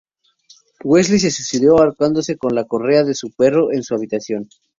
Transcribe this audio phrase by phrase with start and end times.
[0.83, 4.49] Wesley Se suicidó ahorcándose con la correa de su perro en su habitación.